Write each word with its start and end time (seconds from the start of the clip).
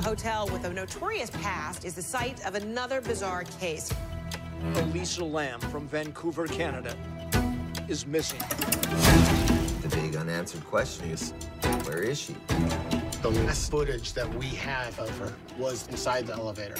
A 0.00 0.02
hotel 0.02 0.48
with 0.48 0.64
a 0.64 0.72
notorious 0.72 1.28
past 1.28 1.84
is 1.84 1.94
the 1.94 2.00
site 2.00 2.42
of 2.46 2.54
another 2.54 3.02
bizarre 3.02 3.44
case. 3.60 3.92
Elisa 4.76 5.22
Lamb 5.22 5.60
from 5.60 5.86
Vancouver, 5.88 6.46
Canada, 6.46 6.96
is 7.86 8.06
missing. 8.06 8.40
The 9.82 9.92
big 9.94 10.16
unanswered 10.16 10.64
question 10.64 11.10
is, 11.10 11.34
where 11.84 12.02
is 12.02 12.18
she? 12.18 12.34
The 13.20 13.30
last 13.44 13.70
footage 13.70 14.14
that 14.14 14.34
we 14.36 14.46
have 14.46 14.98
of 14.98 15.10
her 15.18 15.34
was 15.58 15.86
inside 15.88 16.26
the 16.26 16.32
elevator. 16.32 16.76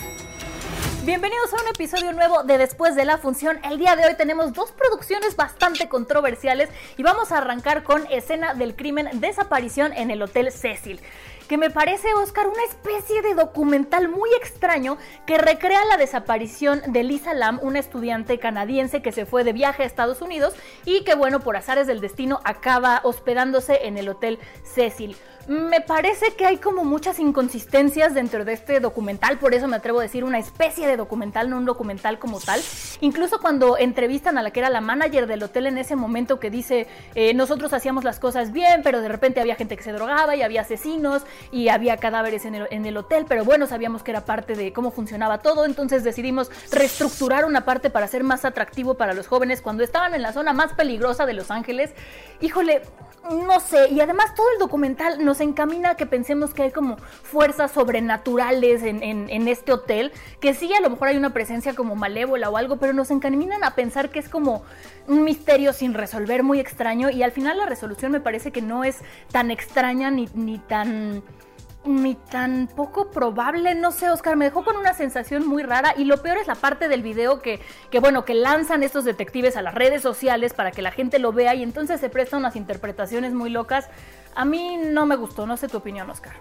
Bienvenidos 1.05 1.51
a 1.55 1.63
un 1.63 1.69
episodio 1.69 2.13
nuevo 2.13 2.43
de 2.43 2.59
Después 2.59 2.95
de 2.95 3.07
la 3.07 3.17
Función. 3.17 3.59
El 3.65 3.79
día 3.79 3.97
de 3.97 4.05
hoy 4.05 4.17
tenemos 4.17 4.53
dos 4.53 4.71
producciones 4.71 5.35
bastante 5.35 5.89
controversiales 5.89 6.69
y 6.99 7.03
vamos 7.03 7.33
a 7.33 7.39
arrancar 7.39 7.85
con 7.85 8.07
Escena 8.11 8.53
del 8.53 8.77
Crimen, 8.77 9.09
Desaparición 9.15 9.95
en 9.95 10.11
el 10.11 10.21
Hotel 10.21 10.53
Cecil 10.53 11.01
que 11.51 11.59
me 11.59 11.69
parece, 11.69 12.15
Oscar, 12.15 12.47
una 12.47 12.63
especie 12.63 13.23
de 13.23 13.35
documental 13.35 14.09
muy 14.09 14.31
extraño 14.35 14.99
que 15.27 15.37
recrea 15.37 15.85
la 15.87 15.97
desaparición 15.97 16.81
de 16.87 17.03
Lisa 17.03 17.35
Lam, 17.35 17.59
una 17.61 17.81
estudiante 17.81 18.39
canadiense 18.39 19.03
que 19.03 19.11
se 19.11 19.27
fue 19.27 19.43
de 19.43 19.53
viaje 19.53 19.83
a 19.83 19.87
Estados 19.87 20.23
Unidos 20.23 20.55
y 20.85 21.03
que, 21.03 21.17
bueno, 21.17 21.41
por 21.41 21.57
azares 21.57 21.89
del 21.89 22.01
destino 22.01 22.39
acaba 22.45 23.01
hospedándose 23.03 23.81
en 23.89 23.99
el 23.99 24.09
Hotel 24.09 24.39
Cecil. 24.63 25.17
Me 25.49 25.81
parece 25.81 26.35
que 26.37 26.47
hay 26.47 26.59
como 26.59 26.85
muchas 26.85 27.19
inconsistencias 27.19 28.15
dentro 28.15 28.45
de 28.45 28.53
este 28.53 28.79
documental, 28.79 29.41
por 29.41 29.53
eso 29.53 29.67
me 29.67 29.75
atrevo 29.75 29.99
a 29.99 30.05
decir 30.05 30.23
una 30.23 30.39
especie 30.39 30.87
de 30.91 30.97
documental, 30.97 31.51
no 31.51 31.57
un 31.57 31.65
documental 31.65 32.19
como 32.19 32.41
tal. 32.41 32.61
Incluso 33.01 33.41
cuando 33.41 33.79
entrevistan 33.79 34.39
a 34.39 34.43
la 34.43 34.51
que 34.51 34.61
era 34.61 34.71
la 34.71 34.81
manager 34.81 35.27
del 35.27 35.43
hotel 35.43 35.67
en 35.67 35.79
ese 35.79 35.97
momento 35.97 36.41
que 36.41 36.51
dice, 36.51 36.87
eh, 37.15 37.35
nosotros 37.35 37.73
hacíamos 37.73 38.05
las 38.05 38.19
cosas 38.19 38.53
bien, 38.53 38.83
pero 38.83 39.01
de 39.01 39.09
repente 39.09 39.41
había 39.41 39.55
gente 39.55 39.77
que 39.77 39.83
se 39.83 39.93
drogaba 39.93 40.37
y 40.37 40.43
había 40.43 40.63
asesinos 40.63 41.23
y 41.53 41.69
había 41.69 41.97
cadáveres 41.97 42.45
en 42.45 42.55
el, 42.55 42.69
en 42.71 42.87
el 42.87 42.97
hotel, 42.97 43.27
pero 43.29 43.45
bueno, 43.45 43.67
sabíamos 43.67 44.03
que 44.03 44.11
era 44.11 44.25
parte 44.25 44.55
de 44.55 44.73
cómo 44.73 44.91
funcionaba 44.91 45.39
todo, 45.39 45.65
entonces 45.65 46.05
decidimos 46.05 46.51
reestructurar 46.71 47.45
una 47.45 47.65
parte 47.65 47.91
para 47.91 48.07
ser 48.07 48.25
más 48.25 48.45
atractivo 48.45 48.95
para 48.95 49.15
los 49.15 49.27
jóvenes 49.27 49.63
cuando 49.63 49.83
estaban 49.83 50.15
en 50.15 50.23
la 50.23 50.33
zona 50.33 50.53
más 50.53 50.73
peligrosa 50.75 51.27
de 51.27 51.35
Los 51.35 51.51
Ángeles. 51.51 51.91
Híjole, 52.41 52.83
no 53.29 53.61
sé, 53.61 53.89
y 53.91 54.01
además 54.01 54.35
todo 54.35 54.47
el 54.53 54.59
documental 54.59 55.25
nos 55.25 55.41
encamina 55.41 55.91
a 55.91 55.97
que 55.97 56.07
pensemos 56.07 56.55
que 56.55 56.63
hay 56.63 56.71
como 56.71 56.97
fuerzas 56.97 57.71
sobrenaturales 57.71 58.83
en, 58.83 59.03
en, 59.03 59.29
en, 59.29 59.47
este 59.47 59.73
hotel, 59.73 60.13
que 60.41 60.55
sí, 60.55 60.73
a 60.81 60.83
lo 60.83 60.91
mejor 60.91 61.09
hay 61.09 61.17
una 61.17 61.33
presencia 61.33 61.75
como 61.75 61.95
malévola 61.95 62.51
o 62.51 62.57
algo, 62.57 62.79
pero 62.79 62.93
nos 62.93 63.11
encaminan 63.11 63.63
a 63.65 63.75
pensar 63.75 64.11
que 64.11 64.19
es 64.19 64.29
como 64.29 64.65
un 65.07 65.25
misterio 65.25 65.73
sin 65.73 65.95
resolver 65.95 66.43
muy 66.43 66.59
extraño 66.61 67.11
y 67.11 67.23
al 67.23 67.33
final 67.33 67.59
la 67.59 67.67
resolución 67.67 68.13
me 68.13 68.21
parece 68.21 68.51
que 68.51 68.63
no 68.63 68.85
es 68.85 68.99
tan 69.31 69.51
extraña 69.51 70.11
ni, 70.11 70.29
ni 70.35 70.59
tan 70.59 71.23
ni 71.85 72.15
tan 72.15 72.69
poco 72.69 73.11
probable, 73.11 73.75
no 73.75 73.91
sé, 73.91 74.11
Oscar, 74.11 74.37
me 74.37 74.45
dejó 74.45 74.65
con 74.65 74.77
una 74.77 74.93
sensación 74.93 75.47
muy 75.47 75.63
rara 75.63 75.95
y 75.97 76.05
lo 76.05 76.19
peor 76.19 76.37
es 76.37 76.47
la 76.47 76.55
parte 76.55 76.89
del 76.89 77.03
video 77.03 77.41
que, 77.41 77.61
que, 77.91 78.01
bueno, 78.01 78.27
que 78.27 78.35
lanzan 78.35 78.83
estos 78.83 79.05
detectives 79.05 79.57
a 79.57 79.63
las 79.63 79.75
redes 79.75 80.03
sociales 80.03 80.53
para 80.53 80.73
que 80.73 80.83
la 80.83 80.91
gente 80.91 81.19
lo 81.19 81.33
vea 81.33 81.55
y 81.55 81.63
entonces 81.63 81.99
se 81.99 82.11
prestan 82.11 82.41
unas 82.41 82.57
interpretaciones 82.57 83.33
muy 83.33 83.49
locas. 83.49 83.89
A 84.35 84.45
mí 84.45 84.77
no 84.77 85.07
me 85.07 85.17
gustó, 85.17 85.47
no 85.47 85.57
sé 85.57 85.69
tu 85.69 85.79
opinión, 85.79 86.11
Oscar. 86.11 86.35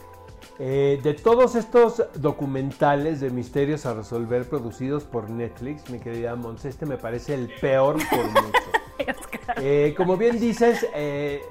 Eh, 0.61 0.99
de 1.01 1.13
todos 1.13 1.55
estos 1.55 2.03
documentales 2.15 3.21
de 3.21 3.29
misterios 3.29 3.85
a 3.85 3.93
resolver 3.93 4.43
producidos 4.49 5.05
por 5.05 5.29
Netflix, 5.29 5.89
mi 5.89 5.99
querida 5.99 6.35
Mons, 6.35 6.65
este 6.65 6.85
me 6.85 6.97
parece 6.97 7.33
el 7.33 7.49
peor 7.61 7.95
por 8.09 8.25
mucho. 8.25 9.23
eh, 9.55 9.93
como 9.95 10.17
bien 10.17 10.37
dices, 10.37 10.85
eh, 10.93 11.41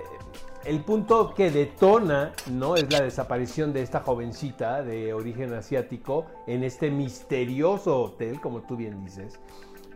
el 0.66 0.84
punto 0.84 1.32
que 1.32 1.50
detona, 1.50 2.34
¿no? 2.50 2.76
Es 2.76 2.92
la 2.92 3.00
desaparición 3.00 3.72
de 3.72 3.80
esta 3.80 4.00
jovencita 4.00 4.82
de 4.82 5.14
origen 5.14 5.54
asiático 5.54 6.26
en 6.46 6.62
este 6.62 6.90
misterioso 6.90 8.02
hotel, 8.02 8.42
como 8.42 8.60
tú 8.60 8.76
bien 8.76 9.02
dices. 9.06 9.40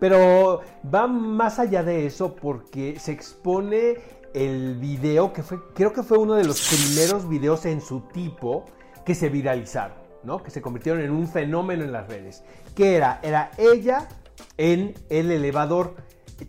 Pero 0.01 0.63
va 0.93 1.07
más 1.07 1.59
allá 1.59 1.83
de 1.83 2.07
eso 2.07 2.35
porque 2.35 2.99
se 2.99 3.13
expone 3.13 3.99
el 4.33 4.77
video 4.77 5.35
que 5.35 5.43
fue, 5.43 5.59
creo 5.75 5.93
que 5.93 6.03
fue 6.03 6.17
uno 6.17 6.33
de 6.33 6.45
los 6.45 6.67
primeros 6.67 7.29
videos 7.29 7.67
en 7.67 7.83
su 7.83 8.01
tipo 8.01 8.65
que 9.05 9.15
se 9.15 9.29
viralizaron, 9.29 9.97
¿no? 10.25 10.43
Que 10.43 10.51
se 10.51 10.61
convirtieron 10.61 11.03
en 11.03 11.11
un 11.11 11.29
fenómeno 11.29 11.85
en 11.85 11.93
las 11.93 12.09
redes. 12.09 12.43
¿Qué 12.75 12.97
era? 12.97 13.21
Era 13.23 13.51
ella 13.59 14.09
en 14.57 14.95
el 15.11 15.31
elevador 15.31 15.97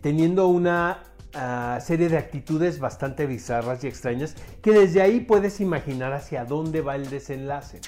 teniendo 0.00 0.48
una 0.48 1.02
Uh, 1.36 1.80
serie 1.80 2.08
de 2.08 2.16
actitudes 2.16 2.78
bastante 2.78 3.26
bizarras 3.26 3.82
y 3.82 3.88
extrañas 3.88 4.36
que 4.62 4.70
desde 4.70 5.02
ahí 5.02 5.18
puedes 5.18 5.60
imaginar 5.60 6.12
hacia 6.12 6.44
dónde 6.44 6.80
va 6.80 6.94
el 6.94 7.10
desenlace. 7.10 7.80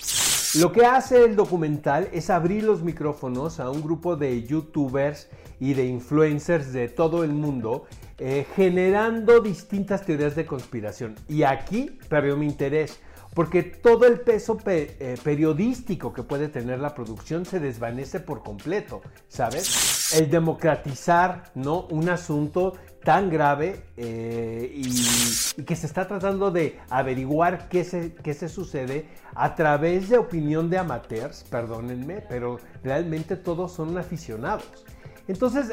Lo 0.61 0.73
que 0.73 0.85
hace 0.85 1.23
el 1.23 1.37
documental 1.37 2.09
es 2.13 2.29
abrir 2.29 2.65
los 2.65 2.83
micrófonos 2.83 3.61
a 3.61 3.71
un 3.71 3.83
grupo 3.83 4.17
de 4.17 4.43
youtubers 4.43 5.29
y 5.61 5.75
de 5.75 5.87
influencers 5.87 6.73
de 6.73 6.89
todo 6.89 7.23
el 7.23 7.35
mundo 7.35 7.85
eh, 8.19 8.47
generando 8.57 9.39
distintas 9.39 10.05
teorías 10.05 10.35
de 10.35 10.45
conspiración. 10.45 11.15
Y 11.29 11.45
aquí 11.45 11.97
perdió 12.09 12.37
mi 12.37 12.47
interés 12.47 12.99
porque 13.37 13.63
todo 13.63 14.07
el 14.07 14.21
peso 14.21 14.57
pe 14.57 14.97
eh, 14.99 15.15
periodístico 15.23 16.11
que 16.15 16.23
puede 16.23 16.49
tener 16.49 16.79
la 16.79 16.95
producción 16.95 17.45
se 17.45 17.61
desvanece 17.61 18.19
por 18.19 18.43
completo, 18.43 19.03
¿sabes? 19.29 20.15
El 20.15 20.31
democratizar, 20.31 21.53
¿no? 21.55 21.83
Un 21.91 22.09
asunto 22.09 22.79
tan 23.05 23.29
grave 23.29 23.83
eh, 23.99 24.73
y, 24.75 25.63
que 25.65 25.77
se 25.77 25.87
está 25.87 26.09
tratando 26.09 26.51
de 26.51 26.81
averiguar 26.89 27.69
qué 27.69 27.85
se, 27.85 28.15
qué 28.15 28.33
se 28.33 28.49
sucede 28.49 29.07
a 29.35 29.55
través 29.55 30.09
de 30.09 30.17
opinión 30.17 30.71
de 30.71 30.79
amateurs, 30.79 31.45
perdónenme, 31.51 32.23
pero 32.27 32.59
realmente 32.83 33.37
todos 33.37 33.71
son 33.71 33.99
aficionados. 33.99 34.87
Entonces, 35.29 35.73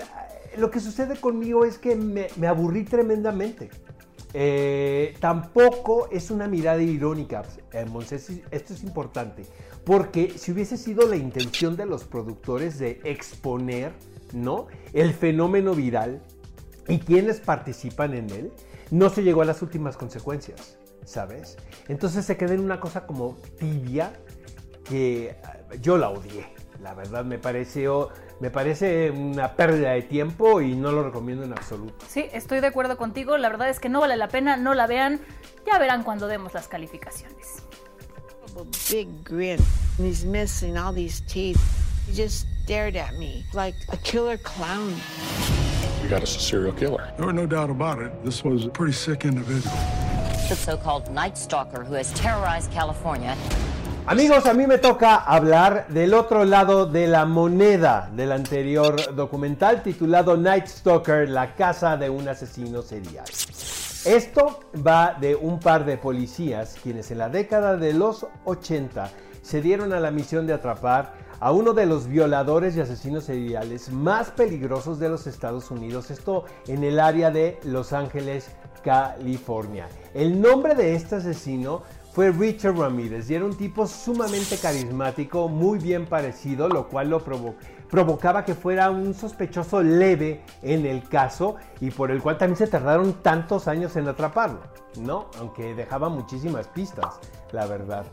lo 0.57 0.69
que 0.69 0.81
sucede 0.81 1.16
conmigo 1.16 1.63
es 1.63 1.78
que 1.78 1.95
me, 1.95 2.28
me 2.35 2.47
aburrí 2.47 2.84
tremendamente. 2.84 3.69
Eh, 4.36 5.16
tampoco 5.20 6.10
es 6.12 6.32
una 6.32 6.48
mirada 6.48 6.82
irónica, 6.82 7.44
eh, 7.72 7.86
Monses, 7.86 8.32
esto 8.50 8.74
es 8.74 8.84
importante, 8.84 9.46
porque 9.86 10.34
si 10.38 10.52
hubiese 10.52 10.76
sido 10.76 11.08
la 11.08 11.16
intención 11.16 11.78
de 11.78 11.86
los 11.86 12.04
productores 12.04 12.80
de 12.80 13.00
exponer 13.04 13.94
¿no? 14.34 14.68
el 14.94 15.14
fenómeno 15.14 15.76
viral 15.76 16.24
y 16.88 16.98
quienes 16.98 17.40
participan 17.42 18.16
en 18.16 18.30
él, 18.32 18.52
no 18.90 19.10
se 19.10 19.22
llegó 19.22 19.44
a 19.44 19.46
las 19.46 19.62
últimas 19.62 19.98
consecuencias, 19.98 20.80
¿sabes? 21.06 21.58
Entonces 21.88 22.26
se 22.26 22.36
queda 22.36 22.56
en 22.56 22.62
una 22.62 22.80
cosa 22.80 23.06
como 23.06 23.38
tibia 23.60 24.14
que 24.84 25.36
yo 25.82 25.98
la 25.98 26.10
odié. 26.10 26.46
La 26.82 26.94
verdad 26.94 27.24
me 27.24 27.38
pareció, 27.38 28.10
me 28.44 28.52
parece 28.52 29.10
una 29.10 29.54
pérdida 29.54 29.92
de 29.92 30.01
tiempo 30.01 30.60
y 30.60 30.75
no 30.75 30.92
lo 30.92 31.01
recomiendo 31.01 31.45
en 31.45 31.54
absoluto. 31.54 32.06
Sí, 32.10 32.25
estoy 32.34 32.60
de 32.60 32.68
acuerdo 32.68 32.98
contigo. 32.98 33.38
La 33.38 33.48
verdad 33.48 33.69
es 33.69 33.80
que 33.80 33.88
no 33.88 34.01
vale 34.01 34.18
la 34.18 34.28
pena, 34.28 34.57
no 34.57 34.74
la 34.74 34.86
vean. 34.86 35.22
Ya 35.66 35.80
verán 35.80 36.04
cuando 36.04 36.28
demos 36.28 36.54
las 36.54 36.68
calificaciones. 36.68 37.63
Big 38.92 39.07
grin. 39.24 39.62
He's 39.98 40.25
missing 40.25 40.78
all 40.78 40.94
these 40.94 41.24
teeth. 41.25 41.57
He 42.06 42.13
just 42.13 42.45
stared 42.66 42.98
at 42.98 43.13
me 43.13 43.45
like 43.54 43.75
a 43.94 43.98
killer 44.04 44.38
clown. 44.38 44.94
We 46.01 46.10
got 46.10 46.22
us 46.22 46.36
a 46.36 46.40
serial 46.42 46.74
killer. 46.74 47.13
There 47.16 47.25
were 47.25 47.31
no 47.31 47.48
doubt 47.48 47.69
about 47.69 48.01
it. 48.01 48.12
This 48.25 48.44
was 48.44 48.66
a 48.66 48.69
pretty 48.69 48.92
sick 48.92 49.24
individual. 49.24 49.74
The 50.50 50.56
so-called 50.57 51.10
Night 51.10 51.38
Stalker 51.38 51.86
who 51.86 51.94
has 51.94 52.12
terrorized 52.12 52.74
California 52.74 53.38
Amigos, 54.06 54.46
a 54.48 54.54
mí 54.54 54.68
me 54.68 54.80
toca 54.80 55.16
hablar 55.16 55.88
del 55.88 56.14
otro 56.14 56.44
lado 56.44 56.86
de 56.86 57.08
la 57.08 57.26
moneda 57.26 58.10
del 58.14 58.34
anterior 58.34 59.16
documental 59.16 59.82
titulado 59.82 60.36
Night 60.36 60.68
Stalker, 60.68 61.30
la 61.30 61.56
casa 61.56 61.96
de 61.96 62.10
un 62.10 62.28
asesino 62.28 62.82
serial. 62.82 63.24
Esto 64.04 64.60
va 64.86 65.16
de 65.22 65.36
un 65.36 65.58
par 65.58 65.86
de 65.86 65.98
policías 65.98 66.76
quienes 66.84 67.12
en 67.12 67.20
la 67.20 67.30
década 67.30 67.78
de 67.78 67.94
los 67.94 68.28
80 68.44 69.10
se 69.42 69.62
dieron 69.62 69.94
a 69.94 70.02
la 70.02 70.12
misión 70.12 70.48
de 70.48 70.54
atrapar 70.54 71.14
a 71.40 71.54
uno 71.54 71.74
de 71.74 71.86
los 71.86 72.08
violadores 72.08 72.76
y 72.76 72.82
asesinos 72.82 73.24
seriales 73.24 73.90
más 73.90 74.32
peligrosos 74.32 75.00
de 75.00 75.08
los 75.08 75.28
Estados 75.28 75.72
Unidos, 75.72 76.12
esto 76.12 76.44
en 76.68 76.84
el 76.84 77.00
área 77.00 77.32
de 77.32 77.58
Los 77.64 77.94
Ángeles, 77.94 78.50
California. 78.84 79.88
El 80.14 80.42
nombre 80.42 80.76
de 80.76 80.94
este 80.94 81.16
asesino 81.16 81.84
fue 82.13 82.30
Richard 82.31 82.77
Ramírez 82.77 83.27
y 83.30 83.36
era 83.36 83.44
un 83.44 83.57
tipo 83.57 83.88
sumamente 83.88 84.57
carismático, 84.57 85.50
muy 85.50 85.80
bien 85.80 86.06
parecido, 86.06 86.69
lo 86.69 86.88
cual 86.88 87.10
lo 87.10 87.24
provocaba 87.89 88.45
que 88.45 88.54
fuera 88.54 88.92
un 88.92 89.15
sospechoso 89.15 89.81
leve 89.81 90.42
en 90.62 90.86
el 90.86 91.10
caso 91.10 91.56
y 91.81 91.89
por 91.89 92.12
el 92.12 92.21
cual 92.21 92.38
también 92.38 92.57
se 92.57 92.68
tardaron 92.68 93.13
tantos 93.24 93.68
años 93.68 93.95
en 93.95 94.07
atraparlo, 94.07 94.62
¿no? 95.00 95.25
Aunque 95.39 95.74
dejaba 95.74 96.10
muchísimas 96.10 96.68
pistas, 96.68 97.19
la 97.51 97.65
verdad. 97.65 98.06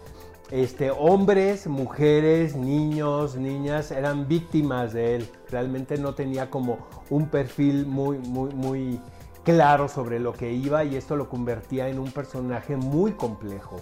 Este, 0.51 0.91
hombres, 0.91 1.67
mujeres, 1.67 2.57
niños, 2.57 3.37
niñas 3.37 3.91
eran 3.91 4.27
víctimas 4.27 4.95
de 4.95 5.17
él. 5.17 5.31
Realmente 5.51 5.99
no 5.99 6.15
tenía 6.15 6.49
como 6.51 6.89
un 7.11 7.29
perfil 7.29 7.87
muy, 7.87 8.19
muy, 8.19 8.51
muy 8.55 9.01
claro 9.51 9.89
sobre 9.89 10.21
lo 10.21 10.33
que 10.33 10.53
iba 10.53 10.85
y 10.85 10.97
esto 10.97 11.17
lo 11.17 11.29
convertía 11.29 11.89
en 11.89 11.99
un 11.99 12.13
personaje 12.13 12.77
muy 12.77 13.13
complejo. 13.13 13.81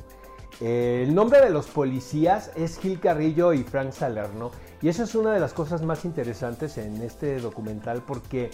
el 0.61 1.15
nombre 1.15 1.41
de 1.41 1.51
los 1.51 1.67
policías 1.67 2.51
es 2.57 2.79
Gil 2.79 2.99
Carrillo 2.99 3.53
y 3.53 3.63
Frank 3.63 3.93
Salerno 3.93 4.51
y 4.81 4.89
eso 4.89 5.05
es 5.05 5.15
una 5.15 5.33
de 5.33 5.41
las 5.41 5.53
cosas 5.53 5.83
más 5.83 6.05
interesantes 6.05 6.79
en 6.79 7.03
este 7.03 7.39
documental 7.39 8.03
porque 8.07 8.51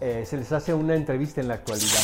eh, 0.00 0.24
se 0.26 0.36
les 0.36 0.52
hace 0.52 0.74
una 0.74 0.94
entrevista 0.94 1.40
en 1.40 1.48
la 1.48 1.54
actualidad 1.54 2.02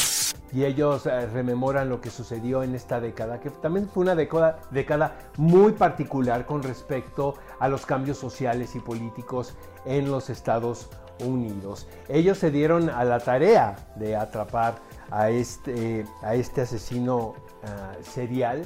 y 0.55 0.65
ellos 0.65 1.07
eh, 1.07 1.27
rememoran 1.27 1.89
lo 1.89 2.01
que 2.01 2.11
sucedió 2.11 2.63
en 2.63 2.75
esta 2.75 3.01
década, 3.01 3.41
que 3.41 3.51
también 3.51 3.89
fue 3.89 4.03
una 4.03 4.15
década, 4.15 5.17
muy 5.37 5.73
particular 5.73 6.47
con 6.47 6.63
respecto 6.63 7.35
a 7.59 7.69
los 7.69 7.85
cambios 7.85 8.19
sociales 8.19 8.75
y 8.77 8.81
políticos 8.81 9.57
en 9.85 10.11
los 10.11 10.31
Estados 10.31 10.87
Unidos 10.87 11.05
Unidos. 11.21 11.87
Ellos 12.09 12.39
se 12.39 12.51
dieron 12.51 12.91
a 12.91 13.05
la 13.05 13.21
tarea 13.21 13.77
de 13.97 14.17
atrapar 14.17 14.77
a 15.11 15.31
este, 15.31 16.05
a 16.23 16.35
este 16.35 16.63
asesino 16.63 17.35
ah, 17.65 17.93
serial 18.03 18.65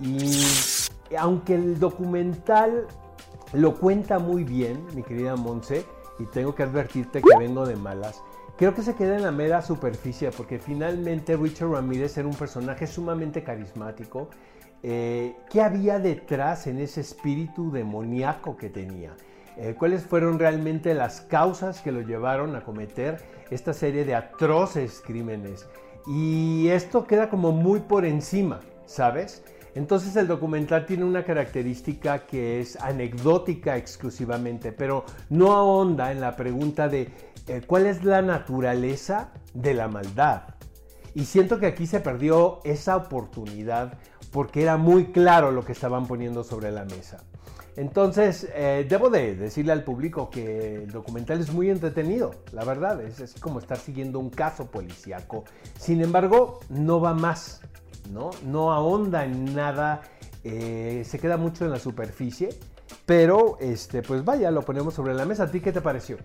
y 0.00 0.42
aunque 1.18 1.54
el 1.54 1.78
documental 1.78 2.86
lo 3.52 3.76
cuenta 3.76 4.18
muy 4.18 4.44
bien, 4.44 4.84
mi 4.94 5.02
querida 5.02 5.36
Monse, 5.36 5.86
y 6.18 6.26
tengo 6.26 6.54
que 6.54 6.62
advertirte 6.62 7.22
que 7.22 7.38
vengo 7.38 7.64
de 7.64 7.76
malas, 7.76 8.22
creo 8.58 8.74
que 8.74 8.82
se 8.82 8.94
queda 8.96 9.16
en 9.16 9.22
la 9.22 9.30
mera 9.30 9.62
superficie 9.62 10.30
porque 10.32 10.58
finalmente 10.58 11.36
Richard 11.36 11.70
Ramírez 11.70 12.18
era 12.18 12.26
un 12.26 12.34
personaje 12.34 12.86
sumamente 12.88 13.44
carismático. 13.44 14.28
Eh, 14.82 15.36
¿Qué 15.48 15.62
había 15.62 16.00
detrás 16.00 16.66
en 16.66 16.80
ese 16.80 17.00
espíritu 17.00 17.70
demoníaco 17.70 18.56
que 18.56 18.68
tenía? 18.68 19.14
Eh, 19.56 19.76
cuáles 19.78 20.04
fueron 20.04 20.40
realmente 20.40 20.92
las 20.92 21.20
causas 21.20 21.80
que 21.80 21.92
lo 21.92 22.00
llevaron 22.00 22.56
a 22.56 22.64
cometer 22.64 23.18
esta 23.50 23.72
serie 23.72 24.04
de 24.04 24.16
atroces 24.16 25.02
crímenes. 25.06 25.66
Y 26.08 26.68
esto 26.68 27.06
queda 27.06 27.30
como 27.30 27.52
muy 27.52 27.80
por 27.80 28.04
encima, 28.04 28.60
¿sabes? 28.86 29.44
Entonces 29.74 30.16
el 30.16 30.26
documental 30.26 30.86
tiene 30.86 31.04
una 31.04 31.24
característica 31.24 32.26
que 32.26 32.60
es 32.60 32.76
anecdótica 32.80 33.76
exclusivamente, 33.76 34.72
pero 34.72 35.04
no 35.30 35.52
ahonda 35.52 36.10
en 36.12 36.20
la 36.20 36.36
pregunta 36.36 36.88
de 36.88 37.10
eh, 37.46 37.62
cuál 37.66 37.86
es 37.86 38.04
la 38.04 38.22
naturaleza 38.22 39.30
de 39.54 39.74
la 39.74 39.88
maldad. 39.88 40.42
Y 41.14 41.24
siento 41.24 41.58
que 41.58 41.66
aquí 41.66 41.86
se 41.86 42.00
perdió 42.00 42.60
esa 42.64 42.96
oportunidad 42.96 43.98
porque 44.30 44.62
era 44.62 44.76
muy 44.76 45.06
claro 45.06 45.50
lo 45.50 45.64
que 45.64 45.72
estaban 45.72 46.06
poniendo 46.06 46.44
sobre 46.44 46.70
la 46.70 46.84
mesa. 46.84 47.24
Entonces, 47.78 48.48
eh, 48.54 48.84
debo 48.88 49.08
de 49.08 49.36
decirle 49.36 49.70
al 49.70 49.84
público 49.84 50.30
que 50.30 50.82
el 50.82 50.90
documental 50.90 51.38
es 51.38 51.52
muy 51.52 51.70
entretenido, 51.70 52.32
la 52.50 52.64
verdad, 52.64 53.00
es, 53.00 53.34
como 53.40 53.60
estar 53.60 53.78
siguiendo 53.78 54.18
un 54.18 54.30
caso 54.30 54.66
policíaco. 54.66 55.44
Sin 55.78 56.02
embargo, 56.02 56.58
no 56.70 57.00
va 57.00 57.14
más, 57.14 57.60
¿no? 58.10 58.30
No 58.44 58.72
ahonda 58.72 59.24
en 59.24 59.54
nada, 59.54 60.02
eh, 60.44 61.04
se 61.06 61.18
queda 61.18 61.36
mucho 61.36 61.64
en 61.64 61.70
la 61.70 61.78
superficie, 61.78 62.50
pero, 63.06 63.56
este, 63.60 64.02
pues 64.02 64.24
vaya, 64.24 64.50
lo 64.50 64.62
ponemos 64.62 64.94
sobre 64.94 65.14
la 65.14 65.24
mesa. 65.24 65.44
¿A 65.44 65.50
ti 65.50 65.60
qué 65.60 65.72
te 65.72 65.80
pareció? 65.80 66.18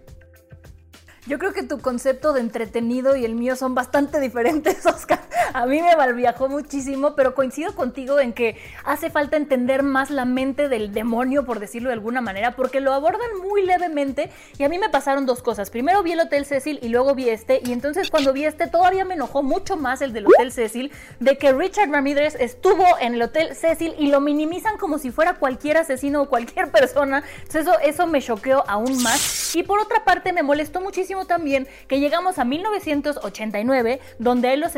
Yo 1.25 1.39
creo 1.39 1.53
que 1.53 1.63
tu 1.63 1.79
concepto 1.79 2.33
de 2.33 2.41
entretenido 2.41 3.15
y 3.15 3.23
el 3.23 3.35
mío 3.35 3.55
son 3.55 3.75
bastante 3.75 4.19
diferentes, 4.21 4.85
Oscar. 4.85 5.21
A 5.53 5.65
mí 5.65 5.81
me 5.81 5.95
malviajó 5.95 6.49
muchísimo, 6.49 7.15
pero 7.15 7.35
coincido 7.35 7.75
contigo 7.75 8.19
en 8.19 8.33
que 8.33 8.57
hace 8.83 9.09
falta 9.09 9.37
entender 9.37 9.83
más 9.83 10.09
la 10.09 10.25
mente 10.25 10.69
del 10.69 10.93
demonio, 10.93 11.45
por 11.45 11.59
decirlo 11.59 11.89
de 11.89 11.93
alguna 11.93 12.21
manera, 12.21 12.55
porque 12.55 12.79
lo 12.79 12.93
abordan 12.93 13.29
muy 13.47 13.65
levemente 13.65 14.29
y 14.57 14.63
a 14.63 14.69
mí 14.69 14.79
me 14.79 14.89
pasaron 14.89 15.25
dos 15.25 15.41
cosas. 15.41 15.69
Primero 15.69 16.03
vi 16.03 16.13
el 16.13 16.19
Hotel 16.19 16.45
Cecil 16.45 16.79
y 16.81 16.89
luego 16.89 17.15
vi 17.15 17.29
este, 17.29 17.61
y 17.63 17.71
entonces 17.71 18.09
cuando 18.09 18.33
vi 18.33 18.45
este 18.45 18.67
todavía 18.67 19.05
me 19.05 19.15
enojó 19.15 19.43
mucho 19.43 19.77
más 19.77 20.01
el 20.01 20.13
del 20.13 20.27
Hotel 20.27 20.51
Cecil, 20.51 20.91
de 21.19 21.37
que 21.37 21.53
Richard 21.53 21.89
Ramírez 21.89 22.35
estuvo 22.39 22.85
en 22.99 23.15
el 23.15 23.21
Hotel 23.21 23.55
Cecil 23.55 23.95
y 23.97 24.07
lo 24.07 24.21
minimizan 24.21 24.77
como 24.77 24.97
si 24.97 25.11
fuera 25.11 25.35
cualquier 25.35 25.77
asesino 25.77 26.23
o 26.23 26.29
cualquier 26.29 26.71
persona. 26.71 27.23
Entonces 27.37 27.63
eso, 27.63 27.79
eso 27.79 28.07
me 28.07 28.21
choqueó 28.21 28.63
aún 28.67 29.01
más. 29.03 29.55
Y 29.55 29.63
por 29.63 29.79
otra 29.79 30.03
parte 30.03 30.33
me 30.33 30.43
molestó 30.43 30.81
muchísimo 30.81 31.25
también 31.25 31.67
que 31.87 31.99
llegamos 31.99 32.39
a 32.39 32.45
1989, 32.45 33.99
donde 34.19 34.53
él 34.53 34.61
lo 34.61 34.69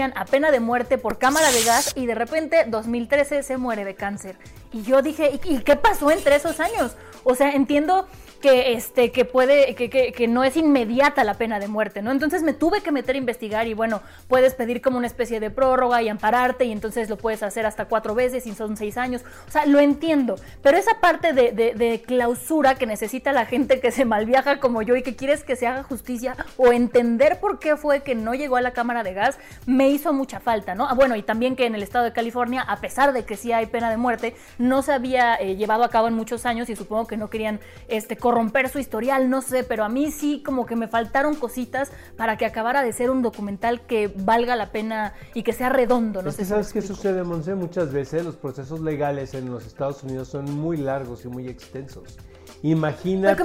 sentencian 0.00 0.12
a 0.16 0.24
pena 0.24 0.50
de 0.50 0.60
muerte 0.60 0.98
por 0.98 1.18
cámara 1.18 1.50
de 1.52 1.62
gas 1.62 1.92
y 1.94 2.06
de 2.06 2.14
repente 2.14 2.64
2013 2.66 3.42
se 3.42 3.56
muere 3.58 3.84
de 3.84 3.94
cáncer. 3.94 4.36
Y 4.72 4.82
yo 4.82 5.02
dije, 5.02 5.40
¿y 5.44 5.58
qué 5.58 5.76
pasó 5.76 6.10
entre 6.10 6.36
esos 6.36 6.60
años? 6.60 6.96
O 7.24 7.34
sea, 7.34 7.50
entiendo 7.50 8.06
que, 8.40 8.72
este, 8.72 9.12
que 9.12 9.24
puede, 9.24 9.74
que, 9.74 9.90
que, 9.90 10.28
no 10.28 10.44
es 10.44 10.56
inmediata 10.56 11.24
la 11.24 11.34
pena 11.34 11.60
de 11.60 11.68
muerte, 11.68 12.02
¿no? 12.02 12.10
Entonces 12.10 12.42
me 12.42 12.54
tuve 12.54 12.80
que 12.80 12.90
meter 12.90 13.14
a 13.14 13.18
investigar 13.18 13.66
y 13.66 13.74
bueno, 13.74 14.00
puedes 14.28 14.54
pedir 14.54 14.80
como 14.80 14.98
una 14.98 15.06
especie 15.06 15.40
de 15.40 15.50
prórroga 15.50 16.02
y 16.02 16.08
ampararte 16.08 16.64
y 16.64 16.72
entonces 16.72 17.10
lo 17.10 17.18
puedes 17.18 17.42
hacer 17.42 17.66
hasta 17.66 17.84
cuatro 17.84 18.14
veces 18.14 18.46
y 18.46 18.54
son 18.54 18.76
seis 18.76 18.96
años. 18.96 19.22
O 19.46 19.50
sea, 19.50 19.66
lo 19.66 19.78
entiendo, 19.78 20.36
pero 20.62 20.78
esa 20.78 21.00
parte 21.00 21.32
de, 21.32 21.52
de, 21.52 22.02
clausura 22.06 22.76
que 22.76 22.86
necesita 22.86 23.32
la 23.32 23.44
gente 23.44 23.80
que 23.80 23.92
se 23.92 24.04
malviaja 24.04 24.58
como 24.58 24.82
yo 24.82 24.96
y 24.96 25.02
que 25.02 25.16
quieres 25.16 25.44
que 25.44 25.56
se 25.56 25.66
haga 25.66 25.82
justicia 25.82 26.34
o 26.56 26.72
entender 26.72 27.40
por 27.40 27.58
qué 27.58 27.76
fue 27.76 28.02
que 28.02 28.14
no 28.14 28.34
llegó 28.34 28.56
a 28.56 28.62
la 28.62 28.72
cámara 28.72 29.02
de 29.02 29.12
gas, 29.12 29.38
me 29.66 29.89
hizo 29.90 30.12
mucha 30.12 30.40
falta, 30.40 30.74
¿no? 30.74 30.86
Ah, 30.88 30.94
bueno, 30.94 31.16
y 31.16 31.22
también 31.22 31.56
que 31.56 31.66
en 31.66 31.74
el 31.74 31.82
estado 31.82 32.04
de 32.04 32.12
California, 32.12 32.62
a 32.62 32.80
pesar 32.80 33.12
de 33.12 33.24
que 33.24 33.36
sí 33.36 33.52
hay 33.52 33.66
pena 33.66 33.90
de 33.90 33.96
muerte, 33.96 34.34
no 34.58 34.82
se 34.82 34.92
había 34.92 35.36
eh, 35.36 35.56
llevado 35.56 35.84
a 35.84 35.88
cabo 35.88 36.08
en 36.08 36.14
muchos 36.14 36.46
años 36.46 36.68
y 36.70 36.76
supongo 36.76 37.06
que 37.06 37.16
no 37.16 37.30
querían 37.30 37.60
este, 37.88 38.16
romper 38.20 38.68
su 38.68 38.78
historial, 38.78 39.28
no 39.28 39.42
sé, 39.42 39.64
pero 39.64 39.84
a 39.84 39.88
mí 39.88 40.10
sí 40.10 40.42
como 40.44 40.66
que 40.66 40.76
me 40.76 40.88
faltaron 40.88 41.34
cositas 41.34 41.90
para 42.16 42.36
que 42.36 42.46
acabara 42.46 42.82
de 42.82 42.92
ser 42.92 43.10
un 43.10 43.22
documental 43.22 43.80
que 43.82 44.12
valga 44.14 44.56
la 44.56 44.70
pena 44.72 45.14
y 45.34 45.42
que 45.42 45.52
sea 45.52 45.68
redondo. 45.68 46.22
No 46.22 46.30
sé 46.30 46.44
¿Sabes 46.44 46.72
qué 46.72 46.82
sucede, 46.82 47.22
Monse? 47.22 47.54
Muchas 47.54 47.92
veces 47.92 48.24
los 48.24 48.36
procesos 48.36 48.80
legales 48.80 49.34
en 49.34 49.50
los 49.50 49.66
Estados 49.66 50.02
Unidos 50.02 50.28
son 50.28 50.50
muy 50.52 50.76
largos 50.76 51.24
y 51.24 51.28
muy 51.28 51.48
extensos. 51.48 52.18
Imagínate 52.62 53.42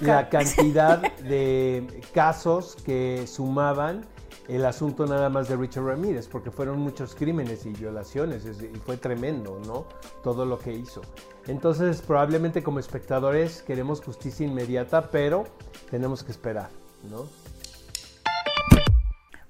la 0.00 0.28
cantidad 0.28 0.98
de 1.18 1.86
casos 2.12 2.76
que 2.84 3.26
sumaban 3.26 4.04
el 4.48 4.64
asunto 4.64 5.06
nada 5.06 5.28
más 5.28 5.48
de 5.48 5.56
Richard 5.56 5.84
Ramírez, 5.84 6.28
porque 6.28 6.50
fueron 6.50 6.78
muchos 6.78 7.14
crímenes 7.14 7.64
y 7.66 7.70
violaciones 7.70 8.44
y 8.44 8.78
fue 8.78 8.96
tremendo, 8.96 9.60
¿no? 9.66 9.86
Todo 10.22 10.44
lo 10.44 10.58
que 10.58 10.72
hizo. 10.72 11.00
Entonces, 11.46 12.02
probablemente 12.02 12.62
como 12.62 12.78
espectadores 12.78 13.62
queremos 13.62 14.02
justicia 14.02 14.46
inmediata, 14.46 15.10
pero 15.10 15.44
tenemos 15.90 16.22
que 16.22 16.32
esperar, 16.32 16.68
¿no? 17.10 17.26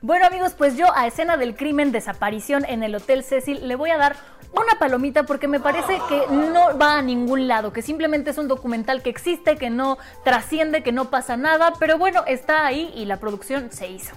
Bueno 0.01 0.27
amigos, 0.27 0.53
pues 0.53 0.77
yo 0.77 0.95
a 0.95 1.07
escena 1.07 1.39
del 1.39 1.57
crimen, 1.57 1.91
desaparición 1.91 2.67
en 2.67 2.83
el 2.83 2.95
Hotel 2.95 3.25
Cecil, 3.25 3.67
le 3.67 3.75
voy 3.75 3.89
a 3.89 3.97
dar 3.97 4.17
una 4.53 4.79
palomita 4.79 5.25
porque 5.25 5.49
me 5.49 5.61
parece 5.61 5.99
que 6.11 6.27
no 6.31 6.77
va 6.79 6.99
a 6.99 7.03
ningún 7.03 7.49
lado, 7.49 7.73
que 7.73 7.81
simplemente 7.81 8.31
es 8.31 8.37
un 8.37 8.47
documental 8.47 9.03
que 9.03 9.09
existe, 9.09 9.57
que 9.57 9.71
no 9.71 9.97
trasciende, 10.23 10.83
que 10.83 10.93
no 10.93 11.07
pasa 11.07 11.39
nada, 11.39 11.73
pero 11.79 11.97
bueno, 11.97 12.23
está 12.27 12.67
ahí 12.67 12.93
y 12.95 13.07
la 13.07 13.19
producción 13.19 13.73
se 13.73 13.89
hizo. 13.89 14.15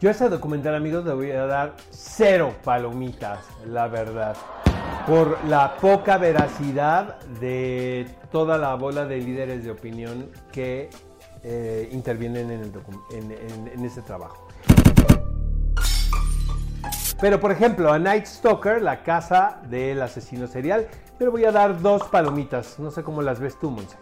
Yo 0.00 0.08
a 0.08 0.12
ese 0.12 0.30
documental, 0.30 0.74
amigos, 0.74 1.04
le 1.04 1.12
voy 1.12 1.30
a 1.30 1.44
dar 1.44 1.74
cero 1.90 2.54
palomitas, 2.64 3.40
la 3.66 3.86
verdad. 3.86 4.34
Por 5.06 5.36
la 5.44 5.76
poca 5.76 6.16
veracidad 6.16 7.20
de 7.38 8.08
toda 8.32 8.56
la 8.56 8.76
bola 8.76 9.04
de 9.04 9.18
líderes 9.18 9.62
de 9.62 9.70
opinión 9.70 10.30
que 10.52 10.88
eh, 11.42 11.90
intervienen 11.92 12.50
en, 12.50 13.32
en, 13.74 13.84
ese 13.84 14.00
trabajo. 14.00 14.48
Pero 17.20 17.38
por 17.38 17.52
ejemplo, 17.52 17.92
a 17.92 17.98
Night 17.98 18.24
Stalker, 18.24 18.80
la 18.80 19.02
casa 19.02 19.60
del 19.68 20.00
asesino 20.00 20.46
serial, 20.46 20.88
le 21.18 21.28
voy 21.28 21.44
a 21.44 21.52
dar 21.52 21.78
dos 21.78 22.04
palomitas. 22.04 22.78
No 22.78 22.90
sé 22.90 23.02
cómo 23.02 23.20
las 23.20 23.38
ves 23.38 23.58
tú, 23.58 23.70
Monse. 23.70 23.98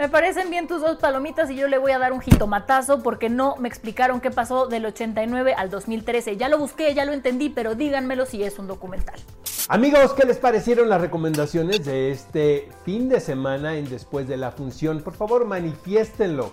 Me 0.00 0.08
parecen 0.08 0.48
bien 0.48 0.66
tus 0.66 0.80
dos 0.80 0.96
palomitas 0.96 1.50
y 1.50 1.56
yo 1.56 1.68
le 1.68 1.76
voy 1.76 1.92
a 1.92 1.98
dar 1.98 2.14
un 2.14 2.22
jitomatazo 2.22 3.02
porque 3.02 3.28
no 3.28 3.56
me 3.56 3.68
explicaron 3.68 4.22
qué 4.22 4.30
pasó 4.30 4.66
del 4.66 4.86
89 4.86 5.52
al 5.52 5.68
2013. 5.68 6.38
Ya 6.38 6.48
lo 6.48 6.56
busqué, 6.56 6.94
ya 6.94 7.04
lo 7.04 7.12
entendí, 7.12 7.50
pero 7.50 7.74
díganmelo 7.74 8.24
si 8.24 8.42
es 8.42 8.58
un 8.58 8.66
documental. 8.66 9.20
Amigos, 9.68 10.14
¿qué 10.14 10.24
les 10.24 10.38
parecieron 10.38 10.88
las 10.88 11.02
recomendaciones 11.02 11.84
de 11.84 12.12
este 12.12 12.70
fin 12.86 13.10
de 13.10 13.20
semana 13.20 13.76
en 13.76 13.90
Después 13.90 14.26
de 14.26 14.38
la 14.38 14.52
Función? 14.52 15.02
Por 15.02 15.12
favor, 15.12 15.44
manifiéstenlo 15.44 16.50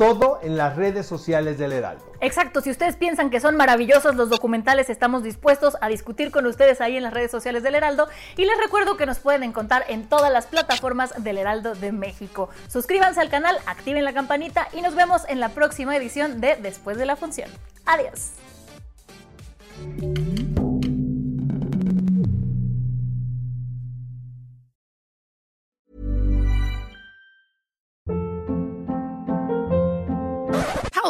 todo 0.00 0.40
en 0.42 0.56
las 0.56 0.76
redes 0.76 1.04
sociales 1.04 1.58
del 1.58 1.74
Heraldo. 1.74 2.02
Exacto, 2.22 2.62
si 2.62 2.70
ustedes 2.70 2.96
piensan 2.96 3.28
que 3.28 3.38
son 3.38 3.54
maravillosos 3.54 4.16
los 4.16 4.30
documentales, 4.30 4.88
estamos 4.88 5.22
dispuestos 5.22 5.76
a 5.82 5.88
discutir 5.88 6.30
con 6.30 6.46
ustedes 6.46 6.80
ahí 6.80 6.96
en 6.96 7.02
las 7.02 7.12
redes 7.12 7.30
sociales 7.30 7.62
del 7.62 7.74
Heraldo 7.74 8.08
y 8.38 8.46
les 8.46 8.56
recuerdo 8.56 8.96
que 8.96 9.04
nos 9.04 9.18
pueden 9.18 9.42
encontrar 9.42 9.84
en 9.88 10.08
todas 10.08 10.32
las 10.32 10.46
plataformas 10.46 11.12
del 11.22 11.36
Heraldo 11.36 11.74
de 11.74 11.92
México. 11.92 12.48
Suscríbanse 12.68 13.20
al 13.20 13.28
canal, 13.28 13.58
activen 13.66 14.06
la 14.06 14.14
campanita 14.14 14.68
y 14.72 14.80
nos 14.80 14.94
vemos 14.94 15.20
en 15.28 15.38
la 15.38 15.50
próxima 15.50 15.94
edición 15.94 16.40
de 16.40 16.56
Después 16.56 16.96
de 16.96 17.04
la 17.04 17.16
Función. 17.16 17.50
Adiós. 17.84 18.30